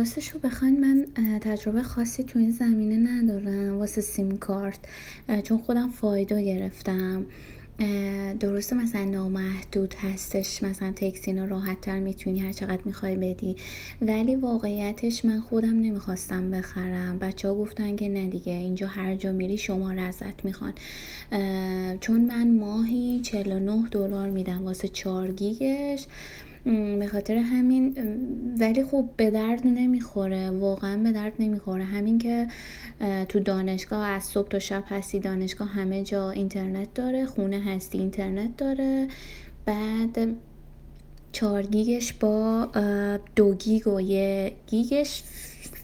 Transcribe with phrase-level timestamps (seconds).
[0.00, 1.06] راستش رو بخواین من
[1.40, 4.78] تجربه خاصی تو این زمینه ندارم واسه سیم کارت
[5.44, 7.26] چون خودم فایدا گرفتم.
[8.40, 13.56] درسته مثلا نامحدود هستش مثلا تکسین رو راحت تر می‌تونی هر چقدر می‌خوای بدی.
[14.02, 17.18] ولی واقعیتش من خودم نمی‌خواستم بخرم.
[17.18, 20.72] بچه ها گفتن که نه دیگه اینجا هر جا میری شما رزت می‌خوان.
[22.00, 26.06] چون من ماهی 49 دلار میدم واسه 4 گیگش.
[26.64, 27.96] به خاطر همین
[28.60, 30.50] ولی خب به درد نمی‌خوره.
[30.50, 31.84] واقعا به درد نمی‌خوره.
[31.84, 32.46] همین که
[33.28, 38.56] تو دانشگاه از صبح تا شب هستی دانشگاه همه جا اینترنت داره خونه هستی اینترنت
[38.56, 39.08] داره.
[39.66, 40.18] بعد
[41.32, 42.68] چهار گیگش با
[43.36, 45.22] دو گیگ و یه گیگش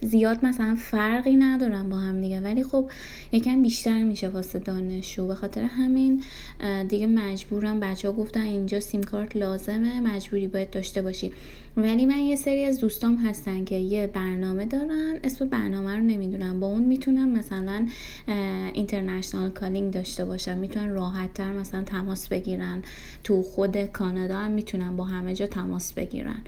[0.03, 2.41] زیاد مثلا فرقی ندارن با هم دیگه.
[2.41, 2.91] ولی خب
[3.33, 5.27] یکم بیشتر میشه واسه دانشجو.
[5.27, 6.23] به خاطر همین
[6.89, 11.33] دیگه مجبورم بچه ها گفتن اینجا سیم کارت لازمه مجبوری باید داشته باشی.
[11.77, 15.19] ولی من یه سری از دوستام هستن که یه برنامه دارن.
[15.25, 16.61] اسم برنامه رو نمی‌دونم.
[16.61, 17.87] با اون می‌تونم مثلا
[18.73, 20.59] international calling داشته باشم.
[20.59, 22.83] می‌تونن راحت تر مثلا تماس بگیرن.
[23.25, 26.39] تو خود کانادا هم می‌تونن با همه جا تماس بگیرن.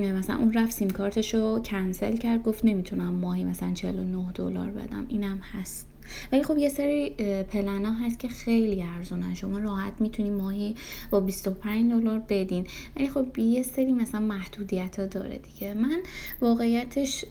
[0.00, 5.06] مثلا اون رفت سیم کارتش رو کنسل کرد گفت نمی‌تونم ماهی مثلا 49 دلار بدم.
[5.08, 5.86] اینم هست.
[6.32, 7.10] ولی خب یه سری
[7.42, 9.34] پلن ها هست که خیلی ارزونن.
[9.34, 10.74] شما راحت می‌تونی ماهی
[11.10, 12.66] با 25 دلار بدین.
[12.96, 15.74] ولی خب یه سری مثلا محدودیت ها داره دیگه.
[15.74, 15.98] من
[16.40, 17.24] واقعیتش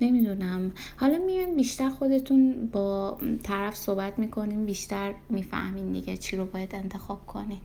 [0.00, 0.72] نمی‌دونم.
[0.96, 7.26] حالا میان بیشتر خودتون با طرف صحبت می‌کنیم بیشتر می‌فهمین دیگه چی رو باید انتخاب
[7.26, 7.60] کنین.